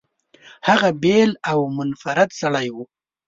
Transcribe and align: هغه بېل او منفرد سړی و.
هغه 0.67 0.89
بېل 1.03 1.31
او 1.51 1.59
منفرد 1.77 2.29
سړی 2.41 2.67
و. 2.75 2.77